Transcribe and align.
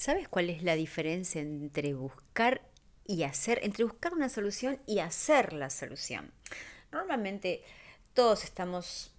¿Sabes 0.00 0.28
cuál 0.28 0.48
es 0.48 0.62
la 0.62 0.76
diferencia 0.76 1.42
entre 1.42 1.92
buscar 1.92 2.62
y 3.06 3.24
hacer, 3.24 3.60
entre 3.62 3.84
buscar 3.84 4.14
una 4.14 4.30
solución 4.30 4.80
y 4.86 5.00
hacer 5.00 5.52
la 5.52 5.68
solución? 5.68 6.32
Normalmente 6.90 7.62
todos 8.14 8.44
estamos 8.44 9.12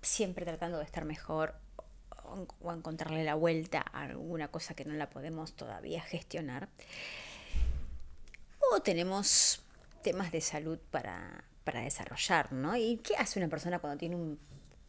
siempre 0.00 0.44
tratando 0.44 0.78
de 0.78 0.84
estar 0.86 1.04
mejor 1.04 1.54
o 2.60 2.72
encontrarle 2.72 3.22
la 3.22 3.36
vuelta 3.36 3.84
a 3.92 4.02
alguna 4.02 4.48
cosa 4.48 4.74
que 4.74 4.84
no 4.84 4.94
la 4.94 5.08
podemos 5.08 5.52
todavía 5.52 6.02
gestionar. 6.02 6.68
O 8.72 8.80
tenemos 8.80 9.62
temas 10.02 10.32
de 10.32 10.40
salud 10.40 10.80
para, 10.90 11.44
desarrollar, 11.64 12.52
¿no? 12.52 12.74
¿Y 12.74 12.96
qué 13.04 13.14
hace 13.14 13.38
una 13.38 13.48
persona 13.48 13.78
cuando 13.78 13.98
tiene 13.98 14.16
un, 14.16 14.40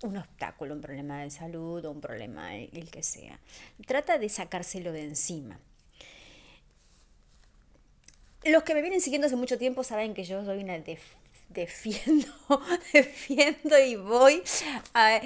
un 0.04 0.18
obstáculo, 0.18 0.74
un 0.74 0.82
problema 0.82 1.22
de 1.22 1.30
salud 1.30 1.84
o 1.86 1.92
un 1.92 2.02
problema 2.02 2.56
el 2.56 2.90
que 2.92 3.04
sea? 3.04 3.40
Trata 3.88 4.18
de 4.18 4.30
sacárselo 4.30 4.92
de 4.92 5.04
encima. 5.04 5.60
Los 8.46 8.64
que 8.64 8.74
me 8.74 8.82
vienen 8.82 9.02
siguiendo 9.02 9.28
hace 9.28 9.38
mucho 9.38 9.58
tiempo 9.58 9.84
saben 9.84 10.14
que 10.14 10.26
yo 10.26 10.44
soy 10.44 10.62
una 10.62 10.78
defiendo, 11.50 12.28
defiendo 12.94 13.80
y 13.80 13.96
voy 13.96 14.44
a, 14.94 15.22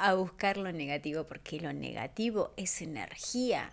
a 0.00 0.14
buscar 0.14 0.56
lo 0.56 0.72
negativo, 0.72 1.24
porque 1.24 1.60
lo 1.60 1.72
negativo 1.72 2.52
es 2.56 2.82
energía. 2.82 3.72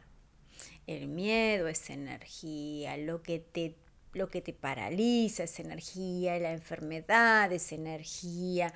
El 0.86 1.08
miedo 1.08 1.68
es 1.68 1.90
energía, 1.90 2.98
lo 2.98 3.24
que 3.24 3.40
te 3.40 3.76
lo 4.14 4.30
que 4.30 4.42
te 4.42 4.54
paraliza 4.54 5.44
es 5.44 5.60
energía, 5.60 6.38
la 6.40 6.52
enfermedad 6.52 7.52
es 7.52 7.72
energía, 7.72 8.74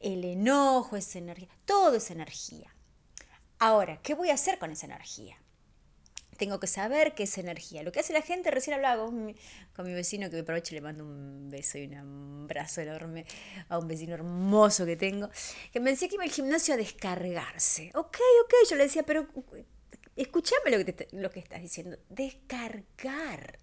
el 0.00 0.24
enojo 0.24 0.96
es 0.96 1.16
energía, 1.16 1.48
todo 1.64 1.96
es 1.96 2.10
energía. 2.10 2.74
Ahora, 3.58 4.00
¿qué 4.02 4.14
voy 4.14 4.30
a 4.30 4.34
hacer 4.34 4.58
con 4.58 4.70
esa 4.70 4.86
energía? 4.86 5.38
Tengo 6.36 6.58
que 6.58 6.66
saber 6.66 7.14
qué 7.14 7.22
es 7.22 7.38
energía. 7.38 7.82
Lo 7.84 7.92
que 7.92 8.00
hace 8.00 8.12
la 8.12 8.20
gente, 8.20 8.50
recién 8.50 8.74
hablaba 8.74 9.06
con 9.06 9.24
mi, 9.24 9.34
vecino, 9.94 10.28
que 10.28 10.36
me 10.36 10.42
aprovecho 10.42 10.74
y 10.74 10.78
le 10.78 10.80
mando 10.80 11.04
un 11.04 11.48
beso 11.48 11.78
y 11.78 11.86
un 11.86 12.42
abrazo 12.42 12.80
enorme 12.80 13.24
a 13.68 13.78
un 13.78 13.86
vecino 13.86 14.14
hermoso 14.14 14.84
que 14.84 14.96
tengo, 14.96 15.30
que 15.72 15.80
me 15.80 15.90
decía 15.90 16.08
que 16.08 16.16
iba 16.16 16.24
al 16.24 16.30
gimnasio 16.30 16.74
a 16.74 16.76
descargarse. 16.76 17.90
Ok, 17.94 18.18
ok, 18.44 18.54
yo 18.68 18.76
le 18.76 18.84
decía, 18.84 19.04
pero 19.04 19.28
escúchame 20.16 20.76
lo 20.76 20.84
que, 20.84 21.08
lo 21.12 21.30
que 21.30 21.38
estás 21.38 21.62
diciendo, 21.62 21.96
descargar. 22.08 23.58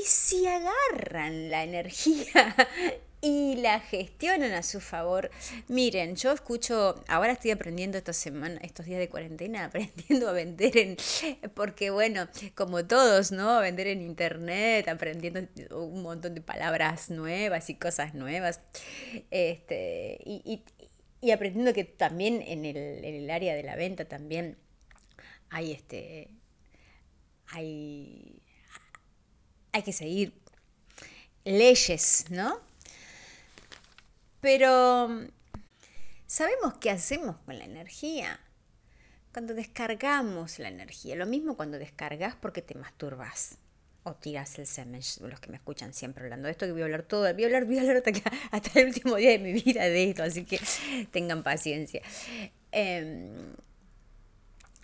Y 0.00 0.04
si 0.04 0.46
agarran 0.46 1.50
la 1.50 1.62
energía 1.62 2.56
y 3.20 3.56
la 3.56 3.80
gestionan 3.80 4.52
a 4.52 4.62
su 4.62 4.80
favor, 4.80 5.30
miren, 5.68 6.16
yo 6.16 6.32
escucho, 6.32 7.04
ahora 7.06 7.32
estoy 7.32 7.50
aprendiendo 7.50 7.98
esta 7.98 8.14
semana, 8.14 8.58
estos 8.62 8.86
días 8.86 8.98
de 8.98 9.10
cuarentena, 9.10 9.64
aprendiendo 9.66 10.28
a 10.28 10.32
vender 10.32 10.76
en, 10.78 10.96
porque 11.54 11.90
bueno, 11.90 12.28
como 12.54 12.86
todos, 12.86 13.30
¿no? 13.30 13.50
A 13.50 13.60
vender 13.60 13.88
en 13.88 14.00
internet, 14.00 14.88
aprendiendo 14.88 15.40
un 15.76 16.02
montón 16.02 16.34
de 16.34 16.40
palabras 16.40 17.10
nuevas 17.10 17.68
y 17.68 17.74
cosas 17.74 18.14
nuevas. 18.14 18.60
Este, 19.30 20.18
y, 20.24 20.64
y, 21.20 21.30
aprendiendo 21.30 21.74
que 21.74 21.84
también 21.84 22.40
en 22.40 22.64
el, 22.64 23.04
en 23.04 23.14
el 23.16 23.30
área 23.30 23.54
de 23.54 23.64
la 23.64 23.76
venta 23.76 24.06
también 24.06 24.56
hay 25.50 25.72
este 25.72 26.30
hay 27.48 28.40
hay 29.72 29.82
que 29.82 29.92
seguir 29.92 30.32
leyes, 31.44 32.26
¿no? 32.30 32.60
Pero, 34.40 35.08
¿sabemos 36.26 36.74
qué 36.80 36.90
hacemos 36.90 37.36
con 37.44 37.58
la 37.58 37.64
energía? 37.64 38.40
Cuando 39.32 39.54
descargamos 39.54 40.58
la 40.58 40.68
energía, 40.68 41.14
lo 41.14 41.26
mismo 41.26 41.56
cuando 41.56 41.78
descargas 41.78 42.34
porque 42.34 42.62
te 42.62 42.74
masturbas 42.74 43.58
o 44.02 44.14
tiras 44.14 44.58
el 44.58 44.66
semen, 44.66 45.02
los 45.20 45.40
que 45.40 45.50
me 45.50 45.56
escuchan 45.56 45.92
siempre 45.92 46.24
hablando 46.24 46.46
de 46.46 46.52
esto, 46.52 46.66
que 46.66 46.72
voy 46.72 46.80
a 46.80 46.84
hablar 46.86 47.02
todo, 47.02 47.32
voy 47.32 47.42
a 47.42 47.46
hablar, 47.46 47.66
voy 47.66 47.78
a 47.78 47.82
hablar 47.82 48.02
hasta, 48.50 48.80
el 48.80 48.86
último 48.86 49.16
día 49.16 49.30
de 49.30 49.38
mi 49.38 49.52
vida 49.52 49.84
de 49.84 50.10
esto, 50.10 50.22
así 50.22 50.44
que 50.44 50.58
tengan 51.12 51.42
paciencia. 51.42 52.02
Em, 52.72 53.54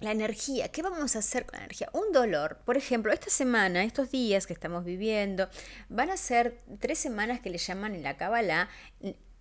la 0.00 0.10
energía, 0.10 0.68
¿qué 0.68 0.82
vamos 0.82 1.16
a 1.16 1.20
hacer 1.20 1.46
con 1.46 1.58
la 1.58 1.64
energía? 1.64 1.88
Un 1.92 2.12
dolor, 2.12 2.58
por 2.64 2.76
ejemplo, 2.76 3.12
esta 3.12 3.30
semana, 3.30 3.84
estos 3.84 4.10
días 4.10 4.46
que 4.46 4.52
estamos 4.52 4.84
viviendo, 4.84 5.48
van 5.88 6.10
a 6.10 6.16
ser 6.16 6.60
tres 6.80 6.98
semanas 6.98 7.40
que 7.40 7.50
le 7.50 7.58
llaman 7.58 7.94
en 7.94 8.02
la 8.02 8.16
Kabbalah 8.16 8.68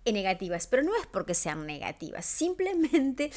negativas, 0.04 0.66
pero 0.66 0.82
no 0.82 0.94
es 0.96 1.06
porque 1.06 1.34
sean 1.34 1.66
negativas, 1.66 2.24
simplemente 2.24 3.30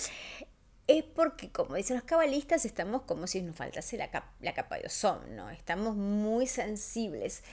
es 0.88 1.03
porque, 1.03 1.52
como 1.52 1.75
dicen 1.75 1.97
los 1.97 2.06
cabalistas, 2.06 2.66
estamos 2.66 3.03
como 3.03 3.28
si 3.28 3.41
nos 3.41 3.56
faltase 3.56 3.97
la, 3.97 4.09
capa 4.09 4.78
de 4.78 4.88
ozono, 4.88 5.28
¿no? 5.28 5.50
Estamos 5.50 5.96
muy 5.96 6.47
sensibles, 6.47 7.44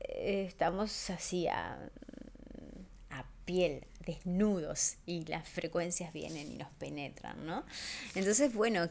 eh, 0.00 0.44
estamos 0.46 1.10
así 1.10 1.46
a, 1.48 1.78
a 3.10 3.24
piel 3.44 3.86
desnudos 4.06 4.96
y 5.04 5.24
las 5.26 5.46
frecuencias 5.46 6.12
vienen 6.12 6.50
y 6.52 6.56
nos 6.56 6.70
penetran, 6.78 7.44
¿no? 7.44 7.64
Entonces, 8.14 8.54
bueno, 8.54 8.88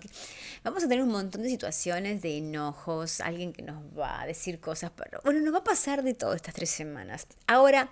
vamos 0.64 0.84
a 0.84 0.88
tener 0.88 1.04
un 1.04 1.12
montón 1.12 1.42
de 1.42 1.50
situaciones 1.50 2.22
de 2.22 2.38
enojos, 2.38 3.22
alguien 3.22 3.54
que 3.54 3.64
nos 3.64 3.82
va 3.98 4.22
a 4.22 4.28
decir 4.28 4.60
cosas, 4.60 4.92
pero 4.96 5.22
bueno, 5.24 5.40
nos 5.40 5.54
va 5.54 5.60
a 5.60 5.64
pasar 5.64 6.04
de 6.04 6.14
todo 6.14 6.34
estas 6.34 6.54
tres 6.54 6.70
semanas. 6.70 7.26
Ahora, 7.48 7.90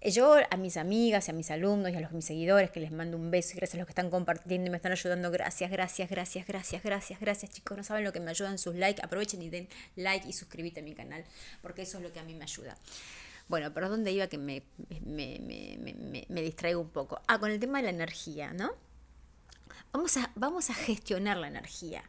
yo 0.00 0.36
a 0.50 0.56
mis 0.56 0.76
amigas 0.76 1.26
y 1.26 1.30
a 1.32 1.34
mis 1.34 1.50
alumnos 1.50 1.92
y 1.92 1.96
a 1.96 2.00
los 2.00 2.12
mis 2.12 2.24
seguidores 2.24 2.70
que 2.70 2.80
les 2.80 2.92
mando 2.92 3.16
un 3.16 3.30
beso 3.30 3.52
y 3.52 3.56
gracias 3.56 3.74
a 3.74 3.78
los 3.78 3.86
que 3.86 3.92
están 3.92 4.10
compartiendo 4.10 4.68
y 4.68 4.70
me 4.70 4.76
están 4.76 4.92
ayudando, 4.92 5.30
gracias, 5.30 5.70
gracias, 5.70 6.08
gracias, 6.08 6.46
gracias, 6.46 6.82
gracias, 6.82 7.20
gracias 7.20 7.50
chicos, 7.50 7.76
no 7.76 7.84
saben 7.84 8.04
lo 8.04 8.12
que 8.12 8.20
me 8.20 8.30
ayudan 8.30 8.58
sus 8.58 8.76
likes, 8.76 9.02
aprovechen 9.02 9.42
y 9.42 9.50
den 9.50 9.68
like 9.96 10.26
y 10.28 10.32
suscríbete 10.32 10.80
a 10.80 10.82
mi 10.82 10.94
canal 10.94 11.24
porque 11.62 11.82
eso 11.82 11.98
es 11.98 12.04
lo 12.04 12.12
que 12.12 12.20
a 12.20 12.24
mí 12.24 12.34
me 12.34 12.44
ayuda. 12.44 12.76
Bueno, 13.48 13.72
pero 13.72 13.88
¿dónde 13.88 14.12
iba 14.12 14.26
que 14.26 14.38
me, 14.38 14.62
me, 15.06 16.42
distraigo 16.42 16.80
un 16.80 16.90
poco? 16.90 17.20
Ah, 17.26 17.38
con 17.38 17.50
el 17.50 17.58
tema 17.58 17.78
de 17.78 17.84
la 17.84 17.90
energía, 17.90 18.52
¿no? 18.52 18.72
Vamos 19.92 20.16
a, 20.18 20.30
vamos 20.34 20.68
a 20.70 20.74
gestionar 20.74 21.38
la 21.38 21.48
energía. 21.48 22.04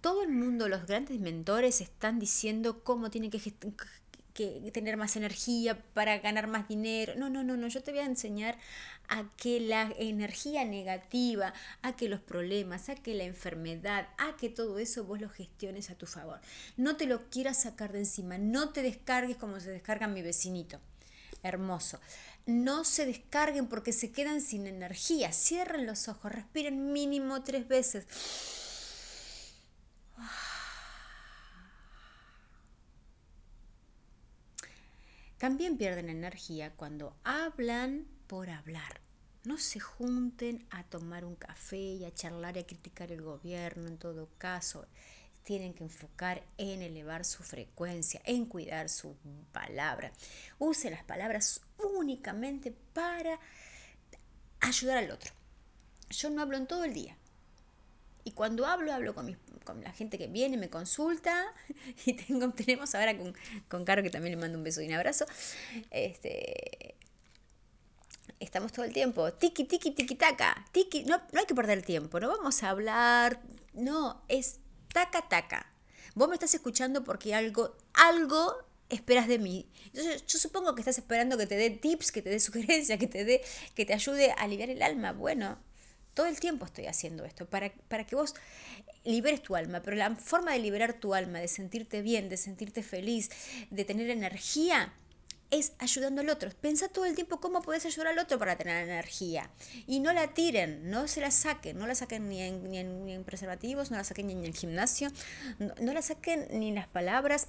Todo 0.00 0.22
el 0.22 0.30
mundo, 0.30 0.68
los 0.68 0.86
grandes 0.86 1.20
mentores 1.20 1.80
están 1.80 2.18
diciendo 2.18 2.82
cómo 2.84 3.10
tiene 3.10 3.28
que 3.28 3.38
que 4.36 4.70
tener 4.70 4.98
más 4.98 5.16
energía 5.16 5.82
para 5.94 6.18
ganar 6.18 6.46
más 6.46 6.68
dinero. 6.68 7.14
No, 7.16 7.30
no, 7.30 7.42
no, 7.42 7.56
no. 7.56 7.68
Yo 7.68 7.82
te 7.82 7.90
voy 7.90 8.00
a 8.00 8.04
enseñar 8.04 8.58
a 9.08 9.24
que 9.38 9.60
la 9.60 9.94
energía 9.98 10.62
negativa, 10.64 11.54
a 11.80 11.96
que 11.96 12.10
los 12.10 12.20
problemas, 12.20 12.90
a 12.90 12.96
que 12.96 13.14
la 13.14 13.24
enfermedad, 13.24 14.08
a 14.18 14.36
que 14.36 14.50
todo 14.50 14.78
eso 14.78 15.04
vos 15.04 15.22
lo 15.22 15.30
gestiones 15.30 15.88
a 15.88 15.94
tu 15.94 16.06
favor. 16.06 16.38
No 16.76 16.96
te 16.96 17.06
lo 17.06 17.30
quieras 17.30 17.62
sacar 17.62 17.92
de 17.92 18.00
encima. 18.00 18.36
No 18.36 18.68
te 18.68 18.82
descargues 18.82 19.38
como 19.38 19.58
se 19.58 19.70
descarga 19.70 20.06
mi 20.06 20.20
vecinito. 20.20 20.78
Hermoso. 21.42 21.98
No 22.44 22.84
se 22.84 23.06
descarguen 23.06 23.68
porque 23.68 23.92
se 23.92 24.12
quedan 24.12 24.42
sin 24.42 24.66
energía. 24.66 25.32
Cierren 25.32 25.86
los 25.86 26.08
ojos, 26.08 26.30
respiren 26.30 26.92
mínimo 26.92 27.42
tres 27.42 27.66
veces. 27.66 28.06
También 35.38 35.76
pierden 35.76 36.08
energía 36.08 36.72
cuando 36.76 37.14
hablan 37.22 38.06
por 38.26 38.48
hablar. 38.48 39.00
No 39.44 39.58
se 39.58 39.78
junten 39.78 40.66
a 40.70 40.82
tomar 40.84 41.24
un 41.24 41.36
café 41.36 41.76
y 41.76 42.04
a 42.04 42.14
charlar 42.14 42.56
y 42.56 42.60
a 42.60 42.66
criticar 42.66 43.12
el 43.12 43.20
gobierno 43.20 43.86
en 43.86 43.98
todo 43.98 44.30
caso. 44.38 44.86
Tienen 45.44 45.74
que 45.74 45.84
enfocar 45.84 46.42
en 46.56 46.80
elevar 46.82 47.24
su 47.24 47.42
frecuencia, 47.42 48.20
en 48.24 48.46
cuidar 48.46 48.88
su 48.88 49.14
palabra. 49.52 50.10
Use 50.58 50.90
las 50.90 51.04
palabras 51.04 51.60
únicamente 51.78 52.74
para 52.94 53.38
ayudar 54.60 54.96
al 54.98 55.10
otro. 55.10 55.32
Yo 56.10 56.30
no 56.30 56.40
hablo 56.40 56.56
en 56.56 56.66
todo 56.66 56.84
el 56.84 56.94
día. 56.94 57.16
Y 58.26 58.32
cuando 58.32 58.66
hablo, 58.66 58.92
hablo 58.92 59.14
con, 59.14 59.38
con 59.62 59.80
la 59.84 59.92
gente 59.92 60.18
que 60.18 60.26
viene, 60.26 60.56
me 60.56 60.68
consulta. 60.68 61.46
Y 62.06 62.14
tengo, 62.14 62.50
tenemos 62.50 62.92
ahora 62.96 63.16
con, 63.16 63.32
con 63.68 63.84
Caro, 63.84 64.02
que 64.02 64.10
también 64.10 64.34
le 64.34 64.40
mando 64.40 64.58
un 64.58 64.64
beso 64.64 64.82
y 64.82 64.88
un 64.88 64.94
abrazo. 64.94 65.26
Este, 65.92 66.96
estamos 68.40 68.72
todo 68.72 68.84
el 68.84 68.92
tiempo, 68.92 69.32
tiki, 69.32 69.62
tiki, 69.62 69.92
tiki, 69.92 70.16
taca, 70.16 70.66
tiki, 70.72 71.04
no, 71.04 71.22
no 71.32 71.38
hay 71.38 71.46
que 71.46 71.54
perder 71.54 71.82
tiempo, 71.82 72.18
no 72.18 72.28
vamos 72.28 72.64
a 72.64 72.70
hablar, 72.70 73.40
no, 73.74 74.20
es 74.26 74.58
taca, 74.92 75.28
taca. 75.28 75.72
Vos 76.16 76.28
me 76.28 76.34
estás 76.34 76.52
escuchando 76.52 77.04
porque 77.04 77.32
algo, 77.32 77.76
algo 77.94 78.56
esperas 78.88 79.28
de 79.28 79.38
mí. 79.38 79.70
Entonces, 79.86 80.26
yo 80.26 80.40
supongo 80.40 80.74
que 80.74 80.80
estás 80.80 80.98
esperando 80.98 81.38
que 81.38 81.46
te 81.46 81.54
dé 81.54 81.70
tips, 81.70 82.10
que 82.10 82.22
te 82.22 82.30
dé 82.30 82.40
sugerencias, 82.48 82.98
que 82.98 83.06
te 83.06 83.24
dé, 83.24 83.40
que 83.76 83.86
te 83.86 83.94
ayude 83.94 84.32
a 84.32 84.34
aliviar 84.34 84.70
el 84.70 84.82
alma. 84.82 85.12
Bueno, 85.12 85.58
todo 86.16 86.26
el 86.26 86.40
tiempo 86.40 86.64
estoy 86.64 86.86
haciendo 86.86 87.26
esto 87.26 87.44
para, 87.44 87.70
para 87.88 88.06
que 88.06 88.16
vos 88.16 88.34
liberes 89.04 89.42
tu 89.42 89.54
alma, 89.54 89.82
pero 89.82 89.98
la 89.98 90.16
forma 90.16 90.52
de 90.52 90.58
liberar 90.60 90.94
tu 90.94 91.14
alma, 91.14 91.38
de 91.40 91.46
sentirte 91.46 92.00
bien, 92.00 92.30
de 92.30 92.38
sentirte 92.38 92.82
feliz, 92.82 93.30
de 93.70 93.84
tener 93.84 94.08
energía, 94.08 94.94
es 95.50 95.74
ayudando 95.78 96.22
al 96.22 96.30
otro. 96.30 96.50
Pensa 96.58 96.88
todo 96.88 97.04
el 97.04 97.14
tiempo 97.14 97.38
cómo 97.38 97.60
puedes 97.60 97.84
ayudar 97.84 98.08
al 98.08 98.18
otro 98.18 98.38
para 98.38 98.56
tener 98.56 98.82
energía. 98.82 99.50
Y 99.86 100.00
no 100.00 100.14
la 100.14 100.32
tiren, 100.32 100.90
no 100.90 101.06
se 101.06 101.20
la 101.20 101.30
saquen, 101.30 101.76
no 101.78 101.86
la 101.86 101.94
saquen 101.94 102.30
ni 102.30 102.40
en, 102.40 102.64
ni 102.64 103.12
en, 103.12 103.24
preservativos, 103.24 103.90
no 103.90 103.98
la 103.98 104.04
saquen 104.04 104.28
ni 104.28 104.32
en 104.32 104.44
el 104.46 104.54
gimnasio, 104.54 105.10
no, 105.58 105.74
no 105.80 105.92
la 105.92 106.00
saquen 106.00 106.48
ni 106.50 106.70
en 106.70 106.76
las 106.76 106.88
palabras, 106.88 107.48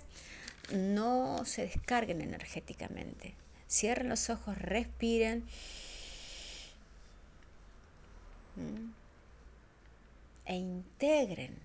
no 0.73 1.45
se 1.45 1.63
descarguen 1.63 2.21
energéticamente. 2.21 3.33
Cierren 3.69 4.09
los 4.09 4.29
ojos, 4.29 4.57
respiren. 4.57 5.45
E 10.45 10.55
integren 10.55 11.59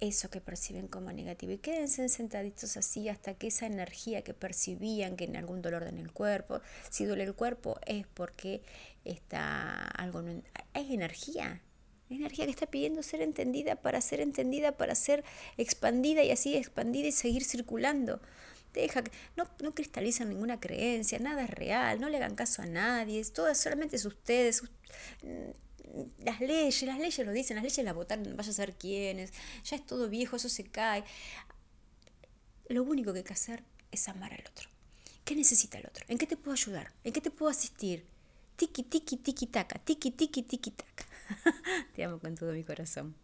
eso 0.00 0.28
que 0.28 0.40
perciben 0.40 0.88
como 0.88 1.12
negativo 1.12 1.52
y 1.52 1.58
quédense 1.58 2.08
sentaditos 2.08 2.76
así 2.76 3.08
hasta 3.08 3.34
que 3.34 3.46
esa 3.46 3.66
energía 3.66 4.22
que 4.22 4.34
percibían 4.34 5.16
que 5.16 5.24
en 5.24 5.36
algún 5.36 5.62
dolor 5.62 5.84
en 5.84 5.98
el 5.98 6.12
cuerpo, 6.12 6.60
si 6.90 7.04
duele 7.04 7.24
el 7.24 7.34
cuerpo 7.34 7.78
es 7.86 8.06
porque 8.06 8.62
está 9.04 9.86
algo 9.88 10.22
no, 10.22 10.42
es 10.74 10.90
energía, 10.90 11.62
energía 12.10 12.44
que 12.44 12.50
está 12.50 12.66
pidiendo 12.66 13.02
ser 13.02 13.22
entendida 13.22 13.76
para 13.76 14.00
ser 14.00 14.20
entendida, 14.20 14.72
para 14.72 14.94
ser 14.94 15.24
expandida 15.56 16.22
y 16.22 16.30
así 16.30 16.56
expandida 16.56 17.08
y 17.08 17.12
seguir 17.12 17.44
circulando. 17.44 18.20
Deja, 18.72 19.04
no, 19.36 19.48
no 19.62 19.72
cristalizan 19.72 20.28
ninguna 20.28 20.58
creencia, 20.58 21.20
nada 21.20 21.44
es 21.44 21.50
real, 21.50 22.00
no 22.00 22.08
le 22.08 22.16
hagan 22.16 22.34
caso 22.34 22.60
a 22.60 22.66
nadie, 22.66 23.24
todo 23.26 23.54
solamente 23.54 23.94
es 23.94 24.04
ustedes, 24.04 24.64
las 26.18 26.40
leyes, 26.40 26.82
las 26.82 26.98
leyes 26.98 27.26
lo 27.26 27.32
dicen, 27.32 27.56
las 27.56 27.64
leyes 27.64 27.84
las 27.84 27.94
votaron, 27.94 28.36
vaya 28.36 28.50
a 28.50 28.52
ser 28.52 28.74
quiénes, 28.74 29.32
ya 29.64 29.76
es 29.76 29.86
todo 29.86 30.08
viejo, 30.08 30.36
eso 30.36 30.48
se 30.48 30.64
cae. 30.64 31.04
Lo 32.68 32.82
único 32.82 33.12
que 33.12 33.18
hay 33.18 33.24
que 33.24 33.32
hacer 33.32 33.62
es 33.90 34.08
amar 34.08 34.32
al 34.32 34.44
otro. 34.50 34.68
¿Qué 35.24 35.34
necesita 35.34 35.78
el 35.78 35.86
otro? 35.86 36.04
¿En 36.08 36.18
qué 36.18 36.26
te 36.26 36.36
puedo 36.36 36.52
ayudar? 36.52 36.92
¿En 37.04 37.12
qué 37.12 37.20
te 37.20 37.30
puedo 37.30 37.50
asistir? 37.50 38.04
Tiki, 38.56 38.82
tiki, 38.82 39.16
tiki, 39.16 39.46
taca, 39.46 39.78
tiki, 39.78 40.10
tiki, 40.10 40.42
tiki, 40.42 40.70
taca. 40.70 41.06
te 41.94 42.04
amo 42.04 42.18
con 42.18 42.34
todo 42.34 42.52
mi 42.52 42.62
corazón. 42.64 43.14